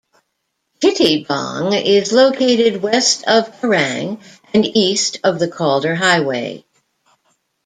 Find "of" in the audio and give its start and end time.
3.27-3.61, 5.23-5.37